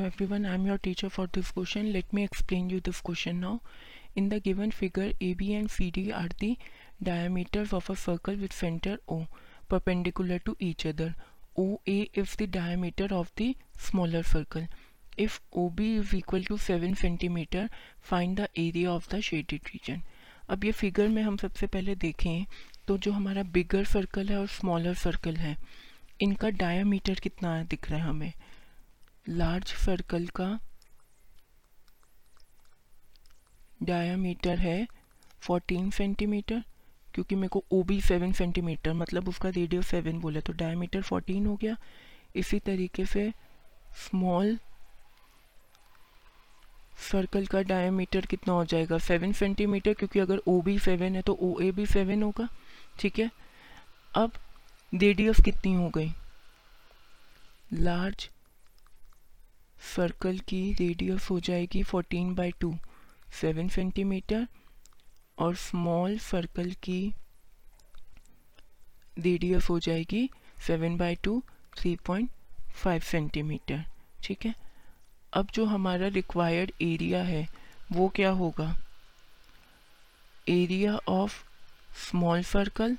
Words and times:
Hello 0.00 0.08
everyone 0.08 0.44
I 0.46 0.54
am 0.54 0.66
your 0.66 0.76
teacher 0.78 1.08
for 1.08 1.26
this 1.26 1.50
question 1.50 1.84
let 1.84 2.14
me 2.14 2.22
explain 2.24 2.70
you 2.70 2.78
this 2.80 3.00
question 3.00 3.36
now 3.36 3.58
in 4.16 4.28
the 4.28 4.34
given 4.34 4.70
figure 4.70 5.12
A 5.22 5.32
B 5.38 5.48
and 5.52 5.68
C 5.68 5.90
D 5.90 6.10
are 6.10 6.28
the 6.40 6.56
diameter 7.02 7.68
of 7.74 7.90
a 7.92 7.94
circle 7.94 8.36
with 8.36 8.48
centre 8.48 8.98
O 9.08 9.18
perpendicular 9.70 10.38
to 10.38 10.56
each 10.62 10.86
other 10.86 11.12
O 11.58 11.76
A 11.88 11.98
is 12.14 12.36
the 12.42 12.48
diameter 12.50 13.12
of 13.12 13.32
the 13.42 13.54
smaller 13.80 14.22
circle 14.22 14.66
if 15.18 15.38
O 15.52 15.68
B 15.68 15.94
is 15.96 16.16
equal 16.16 16.44
to 16.44 16.56
seven 16.56 16.94
centimetre 16.94 17.68
find 18.02 18.34
the 18.34 18.48
area 18.58 18.90
of 18.90 19.16
the 19.16 19.20
shaded 19.20 19.60
region 19.66 20.02
अब 20.48 20.64
ये 20.64 20.72
figure 20.72 21.08
में 21.08 21.22
हम 21.22 21.36
सबसे 21.36 21.66
पहले 21.66 21.94
देखें 21.94 22.44
तो 22.88 22.98
जो 22.98 23.12
हमारा 23.12 23.42
बिगर 23.42 23.84
सर्कल 23.84 24.28
है 24.28 24.38
और 24.38 24.46
स्मॉलर 24.48 24.94
सर्कल 24.94 25.36
है, 25.36 25.56
इनका 26.20 26.50
डायामीटर 26.50 27.14
कितना 27.14 27.62
दिख 27.62 27.90
रहा 27.90 28.00
है 28.00 28.08
हमें? 28.08 28.32
लार्ज 29.30 29.72
सर्कल 29.74 30.26
का 30.26 30.58
डायामीटर 33.82 34.58
है 34.58 34.86
14 35.50 35.90
सेंटीमीटर 35.92 36.62
क्योंकि 37.14 37.34
मेरे 37.34 37.48
को 37.48 37.64
ओ 37.72 37.82
बी 37.82 38.00
सेवन 38.00 38.32
सेंटीमीटर 38.32 38.92
मतलब 38.92 39.28
उसका 39.28 39.48
रेडियो 39.48 39.82
सेवन 39.82 40.18
बोला 40.20 40.40
तो 40.40 40.52
डायमीटर 40.52 41.02
14 41.02 41.46
हो 41.46 41.54
गया। 41.56 41.76
इसी 42.36 42.58
तरीके 42.58 43.06
से 43.06 43.32
स्मॉल 43.96 44.58
सर्कल 47.10 47.46
का 47.46 47.62
डायमीटर 47.62 48.26
कितना 48.26 48.54
हो 48.54 48.64
जाएगा? 48.64 48.98
सेवन 48.98 49.32
सेंटीमीटर 49.32 49.94
क्योंकि 49.94 50.18
अगर 50.18 50.40
ओ 50.46 50.60
बी 50.62 50.78
सेवन 50.78 51.16
है 51.16 51.22
तो 51.22 51.38
ओ 51.42 51.60
ए 51.60 51.70
भी 51.72 51.86
सेवन 51.86 52.22
होगा, 52.22 52.48
ठीक 52.98 53.18
है? 53.18 53.30
अब 54.14 54.32
रेडियस 54.94 55.40
कितनी 55.44 55.74
हो 55.74 55.88
गई? 55.88 56.12
लार्ज 57.72 58.28
सर्कल 59.96 60.38
की 60.38 60.72
रेडियस 60.72 61.30
हो 61.30 61.38
जाएगी 61.40 61.82
fourteen 61.82 62.34
by 62.34 62.52
two 62.60 62.74
seven 63.40 63.68
centimetre 63.68 64.46
और 65.38 65.54
स्मॉल 65.56 66.18
सर्कल 66.18 66.72
की 66.82 67.14
रेडियस 69.18 69.68
हो 69.70 69.78
जाएगी 69.80 70.28
seven 70.66 70.96
by 70.96 71.14
two 71.14 71.42
three 71.76 71.96
point 71.96 72.30
five 72.82 73.00
centimetre 73.00 73.84
ठीक 74.24 74.46
है? 74.46 74.54
अब 75.32 75.48
जो 75.54 75.64
हमारा 75.64 76.08
रिक्वायर्ड 76.08 76.72
एरिया 76.82 77.22
है, 77.22 77.46
वो 77.92 78.08
क्या 78.08 78.30
होगा? 78.30 78.74
Area 80.48 80.96
of 81.08 81.44
small 82.10 82.42
circle 82.42 82.96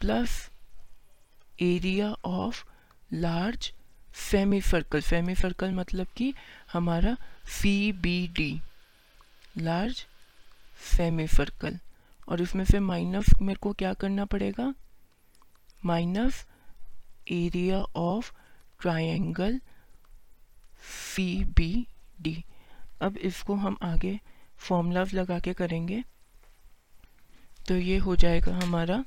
plus 0.00 0.50
area 1.60 2.12
of 2.24 2.64
large 3.12 3.72
semi 4.14 4.60
circle 4.60 5.00
semi 5.00 5.34
circle 5.34 5.70
मतलब 5.70 6.06
कि 6.16 6.32
हमारा 6.72 7.16
C 7.50 7.92
B 7.92 8.28
D 8.28 8.60
large 9.58 10.06
semi 10.96 11.26
circle 11.26 11.78
और 12.28 12.40
इसमें 12.40 12.64
से 12.64 12.80
माइनस 12.80 13.26
मेरे 13.42 13.58
को 13.62 13.72
क्या 13.72 13.92
करना 13.94 14.24
पड़ेगा? 14.24 14.72
Minus 15.84 16.44
area 17.30 17.78
of 17.96 18.32
triangle 18.80 19.60
C 21.14 21.44
B 21.44 21.86
D 22.20 22.44
अब 23.02 23.16
इसको 23.18 23.54
हम 23.54 23.76
आगे 23.82 24.18
फॉर्मूलाज 24.58 25.14
लगा 25.14 25.38
के 25.38 25.52
करेंगे। 25.54 26.02
तो 27.68 27.74
ये 27.74 27.98
हो 27.98 28.16
जाएगा 28.16 28.54
हमारा 28.56 29.04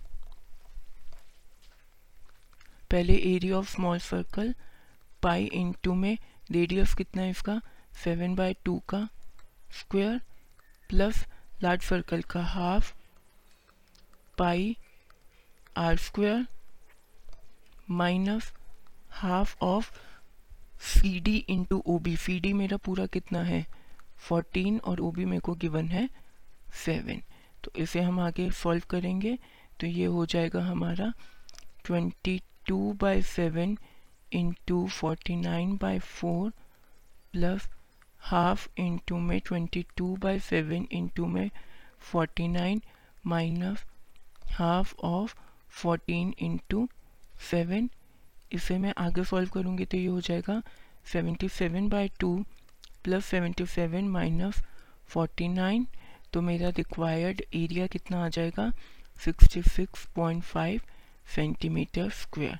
पहले 2.92 3.14
area 3.26 3.58
of 3.58 3.72
small 3.72 4.00
circle 4.00 4.54
pi 5.26 5.46
into 5.54 5.94
में 5.94 6.18
रेडियस 6.52 6.94
कितना 6.94 7.22
है 7.22 7.30
इसका? 7.30 7.60
सेवन 8.04 8.36
बाय 8.36 8.54
टू 8.66 8.78
का 8.90 9.08
स्क्वायर 9.80 10.20
प्लस 10.90 11.26
लार्ज 11.64 11.82
सर्कल 11.84 12.22
का 12.32 12.44
half 12.46 12.94
pi 14.38 14.76
r 15.78 15.98
square 15.98 16.46
minus 17.92 18.52
half 19.22 19.56
of 19.64 19.92
C 20.84 21.20
D 21.20 21.36
into 21.50 21.84
O 21.88 21.98
B 22.00 22.16
C 22.18 22.40
D 22.40 22.54
मेरा 22.54 22.78
पूरा 22.86 23.06
कितना 23.06 23.44
है? 23.44 23.66
फोर्टीन 24.28 24.80
और 24.80 25.00
ओ 25.00 25.12
बी 25.12 25.26
मेरे 25.26 25.40
को 25.40 25.54
गिवन 25.62 25.88
है 25.90 26.08
सेवन 26.86 27.22
तो 27.64 27.72
इसे 27.78 28.02
हम 28.02 28.20
आगे 28.20 28.50
सॉल्व 28.52 28.84
करेंगे 28.90 29.38
तो 29.80 29.88
ये 29.88 30.06
हो 30.06 30.26
जाएगा 30.26 30.64
हमारा 30.66 31.12
twenty 31.86 32.40
two 32.68 32.78
by 33.02 33.22
seven 33.22 33.78
forty 34.88 35.36
nine 35.36 35.78
by 35.78 36.00
four 36.00 36.52
plus 37.32 37.70
half 38.20 38.68
into 38.78 39.18
में 39.18 39.40
twenty 39.40 39.86
two 39.98 40.16
by 40.16 40.40
seven 40.40 40.88
into 40.92 41.26
में 41.26 41.50
forty 42.00 42.48
nine 42.48 42.82
minus 43.26 43.86
half 44.52 44.96
of 44.96 45.36
fourteen 45.70 46.34
into 46.40 46.90
seven 47.52 47.90
इसे 48.52 48.78
मैं 48.78 48.94
आगे 48.98 49.24
सॉल्व 49.24 49.50
करूँगी 49.50 49.86
तो 49.86 49.98
ये 49.98 50.06
हो 50.06 50.22
जाएगा 50.22 50.62
seventy 51.12 51.50
seven 51.50 51.90
by 51.90 52.08
two 52.20 52.46
plus 53.04 53.26
seventy 53.26 53.66
seven 53.66 54.08
minus 54.10 54.64
forty 55.08 55.48
nine 55.48 55.88
तो 56.34 56.42
मेरा 56.42 56.70
रिक्वायर्ड 56.70 57.42
एरिया 57.54 57.88
कितना 57.88 58.26
आ 58.26 58.30
जाएगा? 58.30 58.72
Sixty 59.26 59.62
six 59.62 60.06
point 60.16 60.44
five 60.44 60.82
centimetre 61.36 62.10
square 62.10 62.60